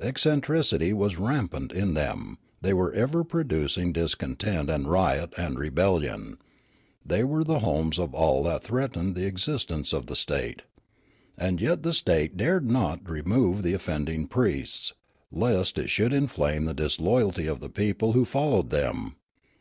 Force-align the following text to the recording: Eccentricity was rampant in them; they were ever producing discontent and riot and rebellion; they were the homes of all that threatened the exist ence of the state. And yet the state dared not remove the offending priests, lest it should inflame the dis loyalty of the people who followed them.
Eccentricity 0.00 0.92
was 0.92 1.18
rampant 1.18 1.72
in 1.72 1.94
them; 1.94 2.38
they 2.60 2.72
were 2.72 2.92
ever 2.92 3.24
producing 3.24 3.92
discontent 3.92 4.70
and 4.70 4.88
riot 4.88 5.34
and 5.36 5.58
rebellion; 5.58 6.38
they 7.04 7.24
were 7.24 7.42
the 7.42 7.58
homes 7.58 7.98
of 7.98 8.14
all 8.14 8.44
that 8.44 8.62
threatened 8.62 9.16
the 9.16 9.26
exist 9.26 9.72
ence 9.72 9.92
of 9.92 10.06
the 10.06 10.14
state. 10.14 10.62
And 11.36 11.60
yet 11.60 11.82
the 11.82 11.92
state 11.92 12.36
dared 12.36 12.70
not 12.70 13.10
remove 13.10 13.62
the 13.62 13.74
offending 13.74 14.28
priests, 14.28 14.92
lest 15.32 15.76
it 15.78 15.90
should 15.90 16.12
inflame 16.12 16.64
the 16.66 16.74
dis 16.74 17.00
loyalty 17.00 17.48
of 17.48 17.58
the 17.58 17.68
people 17.68 18.12
who 18.12 18.24
followed 18.24 18.70
them. 18.70 19.16